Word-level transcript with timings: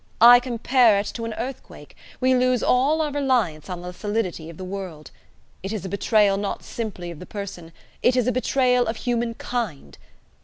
I 0.19 0.39
compare 0.39 0.97
it 0.97 1.05
to 1.13 1.25
an 1.25 1.35
earthquake: 1.35 1.95
we 2.19 2.33
lose 2.33 2.63
all 2.63 3.01
our 3.01 3.11
reliance 3.11 3.69
on 3.69 3.83
the 3.83 3.91
solidity 3.93 4.49
of 4.49 4.57
the 4.57 4.63
world. 4.63 5.11
It 5.61 5.71
is 5.71 5.85
a 5.85 5.89
betrayal 5.89 6.37
not 6.37 6.63
simply 6.63 7.11
of 7.11 7.19
the 7.19 7.27
person; 7.27 7.71
it 8.01 8.15
is 8.15 8.25
a 8.25 8.31
betrayal 8.31 8.87
of 8.87 8.95
humankind. 8.95 9.99